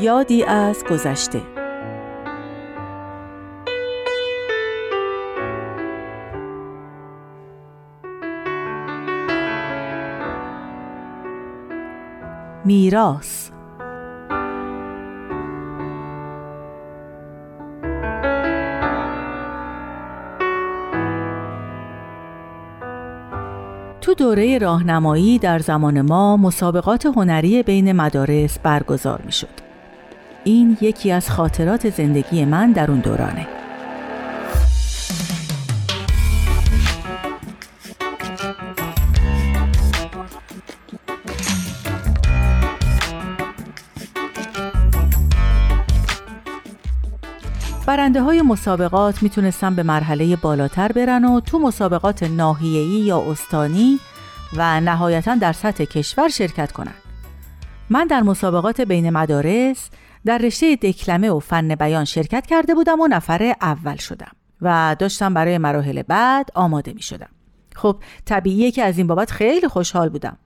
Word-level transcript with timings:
یادی 0.00 0.44
از 0.44 0.84
گذشته 0.84 1.42
میراث 12.64 13.50
تو 24.00 24.14
دوره 24.14 24.58
راهنمایی 24.58 25.38
در 25.38 25.58
زمان 25.58 26.00
ما 26.00 26.36
مسابقات 26.36 27.06
هنری 27.06 27.62
بین 27.62 27.92
مدارس 27.92 28.58
برگزار 28.58 29.22
می 29.24 29.32
شد. 29.32 29.69
این 30.44 30.78
یکی 30.80 31.12
از 31.12 31.30
خاطرات 31.30 31.90
زندگی 31.90 32.44
من 32.44 32.72
در 32.72 32.90
اون 32.90 33.00
دورانه. 33.00 33.46
برنده 47.86 48.22
های 48.22 48.42
مسابقات 48.42 49.22
می‌تونستن 49.22 49.74
به 49.74 49.82
مرحله 49.82 50.36
بالاتر 50.36 50.92
برن 50.92 51.24
و 51.24 51.40
تو 51.40 51.58
مسابقات 51.58 52.22
ناحیه‌ای 52.22 53.00
یا 53.00 53.30
استانی 53.30 53.98
و 54.56 54.80
نهایتا 54.80 55.34
در 55.34 55.52
سطح 55.52 55.84
کشور 55.84 56.28
شرکت 56.28 56.72
کنن. 56.72 56.94
من 57.90 58.06
در 58.06 58.20
مسابقات 58.20 58.80
بین 58.80 59.10
مدارس 59.10 59.90
در 60.24 60.38
رشته 60.38 60.76
دکلمه 60.76 61.30
و 61.30 61.38
فن 61.38 61.74
بیان 61.74 62.04
شرکت 62.04 62.46
کرده 62.46 62.74
بودم 62.74 63.00
و 63.00 63.06
نفر 63.06 63.54
اول 63.60 63.96
شدم 63.96 64.32
و 64.62 64.96
داشتم 64.98 65.34
برای 65.34 65.58
مراحل 65.58 66.02
بعد 66.02 66.50
آماده 66.54 66.92
می 66.92 67.02
شدم. 67.02 67.30
خب 67.74 67.96
طبیعیه 68.24 68.70
که 68.70 68.82
از 68.84 68.98
این 68.98 69.06
بابت 69.06 69.30
خیلی 69.30 69.68
خوشحال 69.68 70.08
بودم. 70.08 70.38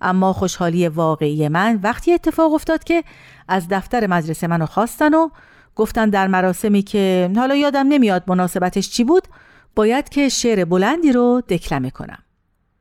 اما 0.00 0.32
خوشحالی 0.32 0.88
واقعی 0.88 1.48
من 1.48 1.80
وقتی 1.82 2.12
اتفاق 2.12 2.52
افتاد 2.52 2.84
که 2.84 3.04
از 3.48 3.68
دفتر 3.70 4.06
مدرسه 4.06 4.46
منو 4.46 4.66
خواستن 4.66 5.14
و 5.14 5.28
گفتن 5.76 6.10
در 6.10 6.26
مراسمی 6.26 6.82
که 6.82 7.30
حالا 7.36 7.54
یادم 7.54 7.86
نمیاد 7.88 8.24
مناسبتش 8.26 8.90
چی 8.90 9.04
بود 9.04 9.28
باید 9.74 10.08
که 10.08 10.28
شعر 10.28 10.64
بلندی 10.64 11.12
رو 11.12 11.42
دکلمه 11.48 11.90
کنم 11.90 12.23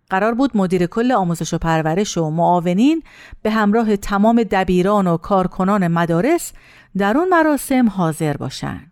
قرار 0.09 0.33
بود 0.33 0.57
مدیر 0.57 0.85
کل 0.85 1.11
آموزش 1.11 1.53
و 1.53 1.57
پرورش 1.57 2.17
و 2.17 2.29
معاونین 2.29 3.03
به 3.41 3.51
همراه 3.51 3.97
تمام 3.97 4.43
دبیران 4.43 5.07
و 5.07 5.17
کارکنان 5.17 5.87
مدارس 5.87 6.53
در 6.97 7.17
اون 7.17 7.29
مراسم 7.29 7.89
حاضر 7.89 8.37
باشن. 8.37 8.91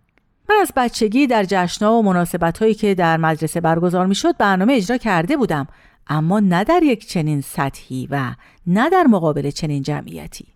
من 0.49 0.55
از 0.61 0.71
بچگی 0.75 1.27
در 1.27 1.43
جشنها 1.43 1.93
و 1.93 2.03
مناسبت 2.03 2.57
هایی 2.57 2.73
که 2.73 2.95
در 2.95 3.17
مدرسه 3.17 3.61
برگزار 3.61 4.05
می 4.05 4.15
شد 4.15 4.37
برنامه 4.37 4.73
اجرا 4.73 4.97
کرده 4.97 5.37
بودم 5.37 5.67
اما 6.07 6.39
نه 6.39 6.63
در 6.63 6.83
یک 6.83 7.07
چنین 7.07 7.41
سطحی 7.41 8.07
و 8.11 8.35
نه 8.67 8.89
در 8.89 9.03
مقابل 9.03 9.49
چنین 9.49 9.83
جمعیتی. 9.83 10.47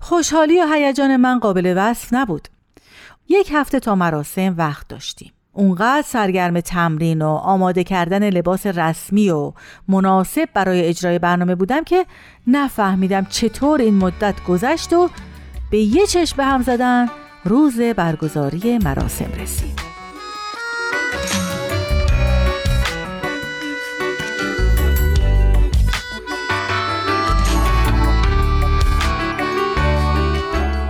خوشحالی 0.00 0.60
و 0.60 0.66
هیجان 0.72 1.16
من 1.16 1.38
قابل 1.38 1.74
وصف 1.76 2.08
نبود. 2.12 2.48
یک 3.28 3.50
هفته 3.52 3.80
تا 3.80 3.94
مراسم 3.94 4.54
وقت 4.58 4.88
داشتیم. 4.88 5.32
اونقدر 5.58 6.04
سرگرم 6.06 6.60
تمرین 6.60 7.22
و 7.22 7.28
آماده 7.28 7.84
کردن 7.84 8.30
لباس 8.30 8.66
رسمی 8.66 9.30
و 9.30 9.52
مناسب 9.88 10.48
برای 10.54 10.84
اجرای 10.84 11.18
برنامه 11.18 11.54
بودم 11.54 11.84
که 11.84 12.06
نفهمیدم 12.46 13.24
چطور 13.24 13.80
این 13.80 13.94
مدت 13.94 14.44
گذشت 14.44 14.92
و 14.92 15.10
به 15.70 15.78
یه 15.78 16.06
چشم 16.06 16.36
به 16.36 16.44
هم 16.44 16.62
زدن 16.62 17.08
روز 17.44 17.80
برگزاری 17.80 18.78
مراسم 18.78 19.32
رسید. 19.40 19.80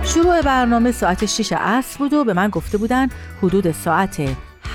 شروع 0.03 0.41
برنامه 0.41 0.91
ساعت 0.91 1.25
6 1.25 1.53
عصر 1.53 1.97
بود 1.99 2.13
و 2.13 2.23
به 2.23 2.33
من 2.33 2.49
گفته 2.49 2.77
بودن 2.77 3.07
حدود 3.41 3.71
ساعت 3.71 4.21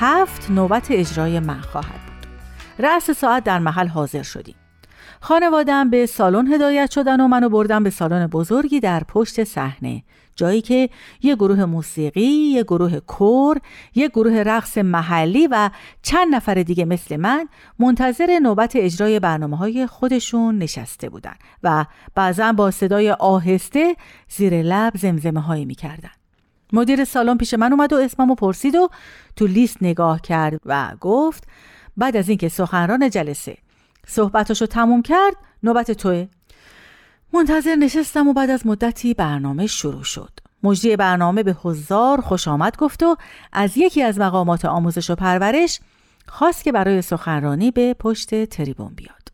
هفت 0.00 0.50
نوبت 0.50 0.87
اجرای 0.91 1.41
من 1.41 1.60
خواهد 1.60 1.87
بود 2.06 2.28
رأس 2.78 3.10
ساعت 3.10 3.44
در 3.44 3.59
محل 3.59 3.88
حاضر 3.88 4.22
شدیم 4.22 4.55
خانوادم 5.21 5.91
به 5.91 6.06
سالن 6.06 6.53
هدایت 6.53 6.91
شدن 6.91 7.21
و 7.21 7.28
منو 7.28 7.49
بردن 7.49 7.82
به 7.82 7.91
سالن 7.91 8.27
بزرگی 8.27 8.81
در 8.81 9.03
پشت 9.04 9.44
صحنه 9.44 10.03
جایی 10.37 10.60
که 10.60 10.91
یه 11.22 11.34
گروه 11.34 11.65
موسیقی، 11.65 12.21
یه 12.21 12.62
گروه 12.62 13.00
کور، 13.00 13.60
یه 13.94 14.09
گروه 14.09 14.33
رقص 14.33 14.78
محلی 14.78 15.47
و 15.47 15.71
چند 16.03 16.34
نفر 16.34 16.54
دیگه 16.54 16.84
مثل 16.84 17.16
من 17.16 17.49
منتظر 17.78 18.38
نوبت 18.43 18.77
اجرای 18.77 19.21
برنامه 19.21 19.56
های 19.56 19.87
خودشون 19.87 20.59
نشسته 20.59 21.09
بودن 21.09 21.34
و 21.62 21.84
بعضا 22.15 22.53
با 22.53 22.71
صدای 22.71 23.10
آهسته 23.10 23.97
زیر 24.28 24.62
لب 24.62 24.93
زمزمه 24.97 25.41
هایی 25.41 25.65
می‌کردن. 25.65 26.10
مدیر 26.74 27.04
سالن 27.04 27.38
پیش 27.38 27.54
من 27.54 27.72
اومد 27.72 27.92
و 27.92 27.96
اسممو 27.96 28.34
پرسید 28.34 28.74
و 28.74 28.88
تو 29.36 29.46
لیست 29.46 29.76
نگاه 29.80 30.20
کرد 30.20 30.60
و 30.66 30.92
گفت 31.00 31.44
بعد 31.96 32.16
از 32.16 32.28
اینکه 32.28 32.48
سخنران 32.48 33.10
جلسه 33.10 33.56
صحبتاشو 34.06 34.66
تموم 34.66 35.02
کرد 35.02 35.36
نوبت 35.62 35.90
توه 35.90 36.26
منتظر 37.32 37.74
نشستم 37.74 38.28
و 38.28 38.32
بعد 38.32 38.50
از 38.50 38.66
مدتی 38.66 39.14
برنامه 39.14 39.66
شروع 39.66 40.04
شد. 40.04 40.30
مجری 40.62 40.96
برنامه 40.96 41.42
به 41.42 41.56
هزار 41.64 42.20
خوش 42.20 42.48
آمد 42.48 42.76
گفت 42.76 43.02
و 43.02 43.16
از 43.52 43.76
یکی 43.76 44.02
از 44.02 44.18
مقامات 44.18 44.64
آموزش 44.64 45.10
و 45.10 45.14
پرورش 45.14 45.80
خواست 46.28 46.64
که 46.64 46.72
برای 46.72 47.02
سخنرانی 47.02 47.70
به 47.70 47.94
پشت 47.94 48.44
تریبون 48.44 48.94
بیاد. 48.94 49.28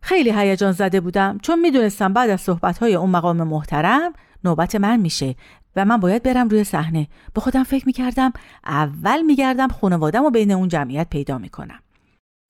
خیلی 0.00 0.30
هیجان 0.30 0.72
زده 0.72 1.00
بودم. 1.00 1.38
چون 1.42 1.60
می‌دونستم 1.60 2.12
بعد 2.12 2.30
از 2.30 2.40
صحبتهای 2.40 2.94
اون 2.94 3.10
مقام 3.10 3.42
محترم 3.42 4.12
نوبت 4.44 4.74
من 4.74 4.96
میشه 4.96 5.34
و 5.76 5.84
من 5.84 5.96
باید 5.96 6.22
برم 6.22 6.48
روی 6.48 6.64
صحنه 6.64 7.08
به 7.34 7.40
خودم 7.40 7.64
فکر 7.64 7.86
می‌کردم 7.86 8.32
اول 8.66 9.22
میگردم 9.22 9.68
خانوادم 9.68 10.24
و 10.24 10.30
بین 10.30 10.52
اون 10.52 10.68
جمعیت 10.68 11.10
پیدا 11.10 11.38
می‌کنم 11.38 11.78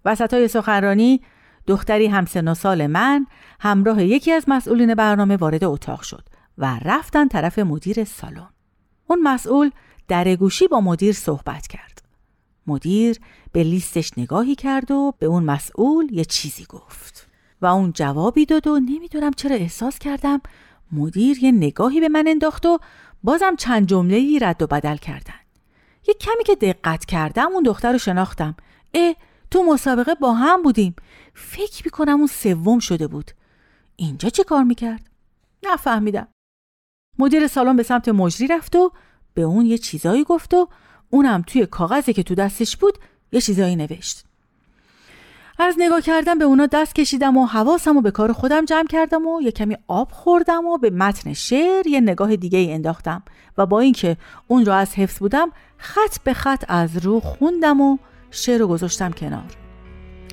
وسط 0.05 0.35
های 0.35 0.49
سخنرانی 0.49 1.21
دختری 1.67 2.07
همسن 2.07 2.49
و 2.49 2.55
سال 2.55 2.87
من 2.87 3.27
همراه 3.61 4.05
یکی 4.05 4.33
از 4.33 4.45
مسئولین 4.49 4.95
برنامه 4.95 5.37
وارد 5.37 5.65
اتاق 5.65 6.03
شد 6.03 6.29
و 6.59 6.79
رفتن 6.85 7.29
طرف 7.29 7.59
مدیر 7.59 8.05
سالن. 8.05 8.49
اون 9.07 9.23
مسئول 9.23 9.71
در 10.09 10.37
گوشی 10.37 10.69
با 10.69 10.81
مدیر 10.81 11.13
صحبت 11.13 11.67
کرد. 11.67 12.03
مدیر 12.67 13.19
به 13.53 13.63
لیستش 13.63 14.19
نگاهی 14.19 14.55
کرد 14.55 14.91
و 14.91 15.15
به 15.19 15.27
اون 15.27 15.43
مسئول 15.43 16.13
یه 16.13 16.25
چیزی 16.25 16.65
گفت. 16.65 17.29
و 17.63 17.67
اون 17.67 17.93
جوابی 17.93 18.47
داد 18.47 18.67
و 18.67 18.81
نمی‌دونم 18.81 19.31
چرا 19.37 19.57
احساس 19.57 19.99
کردم 19.99 20.41
مدیر 20.93 21.39
یه 21.45 21.53
نگاهی 21.53 22.01
به 22.01 22.09
من 22.09 22.25
انداخت 22.29 22.67
و 22.67 22.79
بازم 23.23 23.57
چند 23.57 23.87
جمله 23.87 24.39
رد 24.41 24.63
و 24.63 24.67
بدل 24.67 24.97
کردن. 24.97 25.35
یه 26.09 26.15
کمی 26.15 26.45
که 26.45 26.55
دقت 26.55 27.05
کردم 27.05 27.53
اون 27.53 27.63
دختر 27.63 27.93
رو 27.93 27.99
شناختم. 27.99 28.57
اه 28.95 29.15
تو 29.51 29.63
مسابقه 29.63 30.15
با 30.15 30.33
هم 30.33 30.63
بودیم 30.63 30.97
فکر 31.35 31.83
می‌کنم 31.85 32.19
اون 32.19 32.27
سوم 32.27 32.79
شده 32.79 33.07
بود 33.07 33.31
اینجا 33.97 34.29
چه 34.29 34.45
کار 34.45 34.65
می‌کرد؟ 34.65 35.11
نفهمیدم 35.63 36.29
مدیر 37.19 37.47
سالن 37.47 37.77
به 37.77 37.83
سمت 37.83 38.09
مجری 38.09 38.47
رفت 38.47 38.77
و 38.77 38.93
به 39.35 39.43
اون 39.43 39.67
یه 39.67 39.79
چیزایی 39.79 40.25
گفت 40.25 40.55
و 40.55 40.69
اونم 41.11 41.43
توی 41.47 41.67
کاغذی 41.67 42.13
که 42.13 42.23
تو 42.23 42.35
دستش 42.35 42.77
بود 42.77 42.99
یه 43.33 43.41
چیزایی 43.41 43.77
نوشت 43.77 44.25
از 45.63 45.75
نگاه 45.79 46.01
کردم 46.01 46.39
به 46.39 46.45
اونا 46.45 46.67
دست 46.67 46.95
کشیدم 46.95 47.37
و 47.37 47.47
حواسم 47.47 47.97
و 47.97 48.01
به 48.01 48.11
کار 48.11 48.33
خودم 48.33 48.65
جمع 48.65 48.87
کردم 48.87 49.27
و 49.27 49.43
یه 49.43 49.51
کمی 49.51 49.77
آب 49.89 50.09
خوردم 50.13 50.67
و 50.67 50.79
به 50.79 50.91
متن 50.91 51.33
شعر 51.33 51.87
یه 51.87 52.01
نگاه 52.01 52.37
دیگه 52.37 52.59
ای 52.59 52.73
انداختم 52.73 53.23
و 53.59 53.67
با 53.67 53.81
اینکه 53.81 54.17
اون 54.49 54.67
رو 54.67 54.73
از 54.73 54.95
حفظ 54.95 55.19
بودم 55.19 55.53
خط 55.77 56.19
به 56.25 56.35
خط 56.35 56.65
از 56.69 56.97
رو 56.97 57.21
خوندم 57.21 57.81
و 57.81 57.99
شعر 58.31 58.59
رو 58.59 58.67
گذاشتم 58.67 59.11
کنار. 59.11 59.57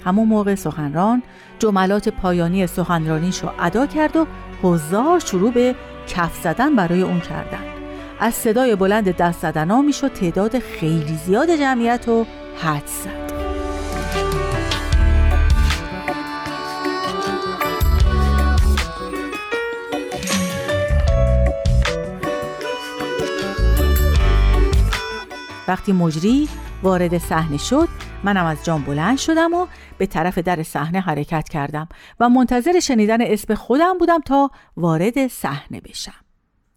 همون 0.05 0.27
موقع 0.27 0.55
سخنران 0.55 1.23
جملات 1.59 2.09
پایانی 2.09 2.67
سخنرانیش 2.67 3.39
رو 3.39 3.49
ادا 3.59 3.85
کرد 3.85 4.15
و 4.15 4.27
هزار 4.63 5.19
شروع 5.19 5.51
به 5.51 5.75
کف 6.07 6.41
زدن 6.43 6.75
برای 6.75 7.01
اون 7.01 7.19
کردن. 7.19 7.63
از 8.19 8.33
صدای 8.33 8.75
بلند 8.75 9.17
دست 9.17 9.41
زدن 9.41 9.71
ها 9.71 9.81
می‌شد 9.81 10.13
تعداد 10.13 10.59
خیلی 10.59 11.17
زیاد 11.25 11.55
جمعیت 11.55 12.07
رو 12.07 12.25
حد 12.63 12.87
زد. 12.87 13.28
وقتی 25.69 25.93
مجری 25.93 26.49
وارد 26.83 27.17
صحنه 27.17 27.57
شد 27.57 27.87
منم 28.23 28.45
از 28.45 28.65
جام 28.65 28.81
بلند 28.81 29.17
شدم 29.17 29.53
و 29.53 29.67
به 29.97 30.05
طرف 30.05 30.37
در 30.37 30.63
صحنه 30.63 30.99
حرکت 30.99 31.49
کردم 31.49 31.87
و 32.19 32.29
منتظر 32.29 32.79
شنیدن 32.79 33.21
اسم 33.21 33.55
خودم 33.55 33.97
بودم 33.97 34.19
تا 34.19 34.51
وارد 34.77 35.27
صحنه 35.27 35.81
بشم. 35.81 36.13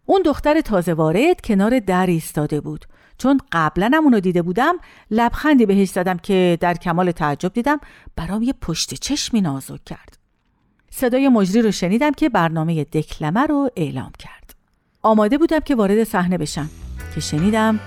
اون 0.07 0.23
دختر 0.23 0.61
تازه 0.61 0.95
وارد 0.95 1.41
کنار 1.41 1.79
در 1.79 2.07
ایستاده 2.07 2.61
بود. 2.61 2.85
چون 3.19 3.41
قبلا 3.53 3.91
هم 3.95 4.05
اونو 4.05 4.21
دیده 4.21 4.43
بودم 4.43 4.75
لبخندی 5.11 5.67
بهش 5.67 5.89
زدم 5.89 6.19
که 6.19 6.59
در 6.61 6.75
کمال 6.75 7.11
تعجب 7.11 7.53
دیدم 7.53 7.81
برام 8.17 8.43
یه 8.43 8.55
پشت 8.61 8.95
چشمی 8.95 9.41
نازک 9.41 9.85
کرد. 9.85 10.19
صدای 10.91 11.29
مجری 11.29 11.63
رو 11.63 11.71
شنیدم 11.71 12.13
که 12.13 12.29
برنامه 12.29 12.85
دکلمه 12.85 13.47
رو 13.47 13.71
اعلام 13.77 14.13
کرد. 14.19 14.55
آماده 15.03 15.39
بودم 15.39 15.61
که 15.61 15.75
وارد 15.75 16.05
صحنه 16.05 16.39
بشم 16.39 16.71
که 17.15 17.21
شنیدم 17.21 17.81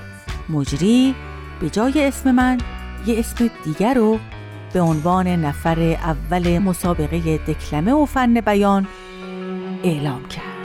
مجری 0.50 1.16
به 1.60 1.70
جای 1.70 2.08
اسم 2.08 2.32
من 2.32 2.58
یه 3.08 3.20
اسم 3.20 3.50
دیگر 3.64 3.94
رو 3.94 4.20
به 4.74 4.82
عنوان 4.82 5.28
نفر 5.28 5.80
اول 5.80 6.60
مسابقه 6.60 7.38
دکلمه 7.38 7.94
و 7.94 8.06
فن 8.06 8.34
بیان 8.34 8.88
اعلام 9.84 10.28
کرد. 10.28 10.56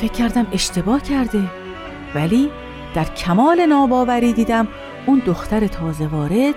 فکر 0.00 0.12
کردم 0.12 0.46
اشتباه 0.52 1.02
کرده 1.02 1.42
ولی 2.14 2.50
در 2.94 3.04
کمال 3.04 3.66
ناباوری 3.66 4.32
دیدم 4.32 4.68
اون 5.06 5.22
دختر 5.26 5.66
تازه 5.66 6.06
وارد 6.06 6.54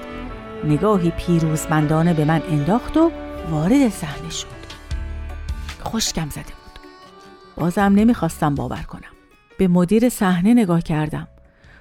نگاهی 0.63 1.11
پیروزمندانه 1.11 2.13
به 2.13 2.25
من 2.25 2.41
انداخت 2.49 2.97
و 2.97 3.11
وارد 3.49 3.89
صحنه 3.89 4.29
شد. 4.29 4.47
خوشگم 5.83 6.29
زده 6.29 6.41
بود. 6.43 6.79
بازم 7.55 7.81
نمی‌خواستم 7.81 8.55
باور 8.55 8.81
کنم. 8.81 9.11
به 9.57 9.67
مدیر 9.67 10.09
صحنه 10.09 10.53
نگاه 10.53 10.81
کردم. 10.81 11.27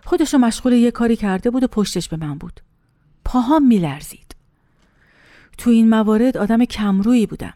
خودشو 0.05 0.39
مشغول 0.39 0.73
یه 0.73 0.91
کاری 0.91 1.17
کرده 1.17 1.51
بود 1.51 1.63
و 1.63 1.67
پشتش 1.67 2.09
به 2.09 2.17
من 2.17 2.39
بود. 2.39 2.61
پاهام 3.25 3.67
میلرزید. 3.67 4.37
تو 5.59 5.71
این 5.71 5.91
موارد 5.91 6.37
آدم 6.37 6.65
کمرویی 6.65 7.27
بودم. 7.27 7.55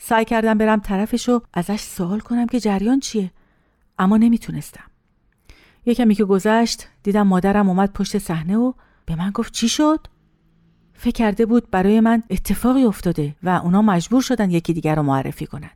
سعی 0.00 0.24
کردم 0.24 0.58
برم 0.58 0.80
طرفش 0.80 1.28
و 1.28 1.40
ازش 1.54 1.80
سوال 1.80 2.20
کنم 2.20 2.46
که 2.46 2.60
جریان 2.60 3.00
چیه. 3.00 3.30
اما 3.98 4.16
نمی‌تونستم. 4.16 4.84
یه 5.86 5.94
کمی 5.94 6.14
که 6.14 6.24
گذشت 6.24 6.88
دیدم 7.02 7.26
مادرم 7.26 7.68
اومد 7.68 7.92
پشت 7.92 8.18
صحنه 8.18 8.56
و 8.56 8.72
به 9.06 9.16
من 9.16 9.30
گفت 9.30 9.52
چی 9.52 9.68
شد؟ 9.68 10.06
فکر 11.02 11.12
کرده 11.12 11.46
بود 11.46 11.70
برای 11.70 12.00
من 12.00 12.22
اتفاقی 12.30 12.84
افتاده 12.84 13.34
و 13.42 13.48
اونا 13.48 13.82
مجبور 13.82 14.22
شدن 14.22 14.50
یکی 14.50 14.72
دیگر 14.72 14.94
رو 14.94 15.02
معرفی 15.02 15.46
کنن. 15.46 15.70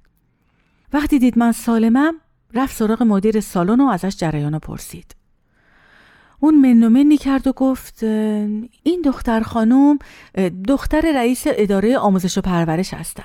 وقتی 0.93 1.19
دید 1.19 1.39
من 1.39 1.53
سالمم 1.53 2.15
رفت 2.55 2.77
سراغ 2.77 3.03
مدیر 3.03 3.41
سالن 3.41 3.81
و 3.81 3.89
ازش 3.89 4.17
جریان 4.17 4.53
رو 4.53 4.59
پرسید. 4.59 5.15
اون 6.41 6.55
منو 6.55 7.17
کرد 7.17 7.47
و 7.47 7.53
گفت 7.53 8.03
این 8.03 9.03
دختر 9.05 9.41
خانم 9.41 9.99
دختر 10.69 11.13
رئیس 11.15 11.43
اداره 11.47 11.99
آموزش 11.99 12.39
و 12.39 12.41
پرورش 12.41 12.95
هستن. 12.95 13.25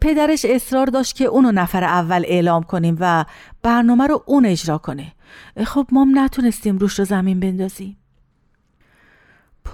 پدرش 0.00 0.44
اصرار 0.44 0.86
داشت 0.86 1.16
که 1.16 1.24
اونو 1.24 1.52
نفر 1.52 1.84
اول 1.84 2.24
اعلام 2.26 2.62
کنیم 2.62 2.96
و 3.00 3.24
برنامه 3.62 4.06
رو 4.06 4.24
اون 4.26 4.46
اجرا 4.46 4.78
کنه. 4.78 5.12
خب 5.64 5.86
ما 5.92 6.06
نتونستیم 6.14 6.78
روش 6.78 6.98
رو 6.98 7.04
زمین 7.04 7.40
بندازیم. 7.40 7.96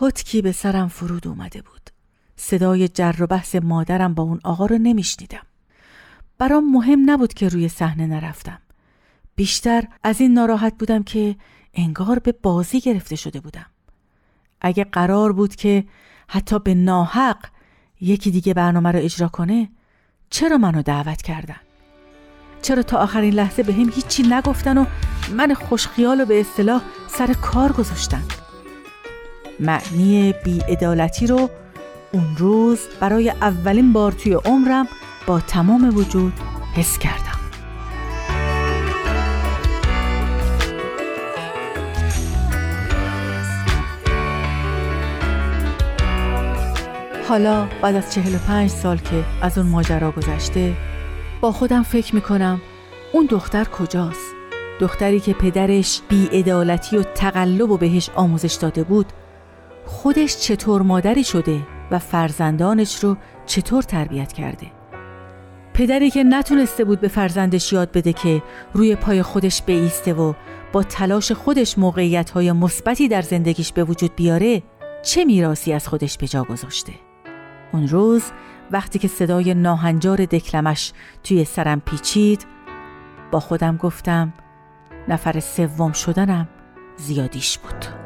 پتکی 0.01 0.43
به 0.43 0.53
سرم 0.53 0.89
فرود 0.89 1.29
اومده 1.29 1.63
بود. 1.63 1.91
صدای 2.37 2.89
جر 2.89 3.15
و 3.19 3.27
بحث 3.27 3.55
مادرم 3.55 4.15
با 4.15 4.23
اون 4.23 4.41
آقا 4.45 4.67
رو 4.67 4.79
نمیشنیدم. 4.79 5.43
برام 6.39 6.73
مهم 6.73 7.11
نبود 7.11 7.35
که 7.35 7.49
روی 7.49 7.69
صحنه 7.69 8.07
نرفتم. 8.07 8.59
بیشتر 9.37 9.85
از 10.03 10.21
این 10.21 10.35
ناراحت 10.35 10.75
بودم 10.79 11.03
که 11.03 11.37
انگار 11.75 12.19
به 12.19 12.33
بازی 12.33 12.81
گرفته 12.81 13.17
شده 13.17 13.41
بودم. 13.41 13.67
اگه 14.61 14.85
قرار 14.85 15.33
بود 15.33 15.55
که 15.55 15.85
حتی 16.29 16.59
به 16.59 16.75
ناحق 16.75 17.39
یکی 18.01 18.31
دیگه 18.31 18.55
برنامه 18.55 18.93
رو 18.93 18.99
اجرا 18.99 19.29
کنه 19.29 19.69
چرا 20.31 20.59
منو 20.59 20.83
دعوت 20.83 21.23
کردن؟ 21.23 21.61
چرا 22.63 22.83
تا 22.83 22.99
آخرین 22.99 23.35
لحظه 23.35 23.63
به 23.63 23.73
هم 23.73 23.91
هیچی 23.91 24.23
نگفتن 24.23 24.79
و 24.79 24.85
من 25.33 25.55
خوشخیال 25.55 26.21
و 26.21 26.25
به 26.25 26.41
اصطلاح 26.41 26.83
سر 27.09 27.33
کار 27.33 27.73
گذاشتن؟ 27.73 28.23
معنی 29.61 30.35
بیعدالتی 30.45 31.27
رو 31.27 31.51
اون 32.13 32.37
روز 32.39 32.81
برای 33.01 33.31
اولین 33.31 33.93
بار 33.93 34.13
توی 34.13 34.33
عمرم 34.33 34.89
با 35.27 35.41
تمام 35.41 35.97
وجود 35.97 36.33
حس 36.75 36.99
کردم 36.99 37.37
حالا 47.29 47.69
بعد 47.83 47.97
از 47.97 48.15
چهل 48.15 48.35
و 48.35 48.39
پنج 48.39 48.71
سال 48.71 48.97
که 48.97 49.25
از 49.43 49.59
اون 49.59 49.67
ماجرا 49.67 50.11
گذشته 50.11 50.73
با 51.41 51.53
خودم 51.53 51.83
فکر 51.83 52.15
می‌کنم 52.15 52.61
اون 53.13 53.27
دختر 53.27 53.65
کجاست؟ 53.65 54.35
دختری 54.81 55.21
که 55.21 55.33
پدرش 55.33 56.01
بیعدالتی 56.09 56.97
و 56.97 57.03
تقلب 57.03 57.71
و 57.71 57.77
بهش 57.77 58.11
آموزش 58.15 58.55
داده 58.55 58.85
بود 58.85 59.07
خودش 59.87 60.37
چطور 60.37 60.83
مادری 60.83 61.25
شده 61.25 61.61
و 61.91 61.99
فرزندانش 61.99 63.05
رو 63.05 63.17
چطور 63.47 63.83
تربیت 63.83 64.33
کرده. 64.33 64.67
پدری 65.75 66.11
که 66.11 66.25
نتونسته 66.25 66.85
بود 66.85 67.01
به 67.01 67.09
فرزندش 67.09 67.73
یاد 67.73 67.93
بده 67.93 68.13
که 68.13 68.43
روی 68.73 68.97
پای 68.97 69.23
خودش 69.23 69.63
بیسته 69.63 70.15
و 70.15 70.33
با 70.73 70.83
تلاش 70.83 71.33
خودش 71.33 71.79
موقعیت 71.79 72.31
های 72.31 72.53
مثبتی 72.53 73.09
در 73.09 73.23
زندگیش 73.23 73.73
به 73.73 73.85
وجود 73.85 74.17
بیاره 74.17 74.63
چه 75.03 75.25
میراسی 75.25 75.73
از 75.73 75.89
خودش 75.89 76.19
به 76.19 76.27
جا 76.27 76.45
گذاشته؟ 76.45 76.93
اون 77.73 77.89
روز 77.89 78.25
وقتی 78.71 78.99
که 78.99 79.09
صدای 79.09 79.55
ناهنجار 79.55 80.25
دکلمش 80.25 80.93
توی 81.25 81.45
سرم 81.45 81.81
پیچید 81.81 82.47
با 83.31 83.41
خودم 83.41 83.77
گفتم 83.77 84.33
نفر 85.09 85.41
سوم 85.41 85.93
شدنم 85.93 86.49
زیادیش 86.97 87.59
بود. 87.59 88.06